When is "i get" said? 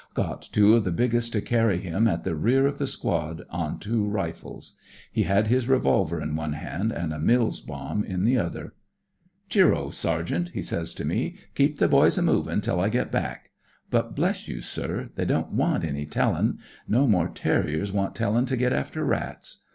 12.79-13.11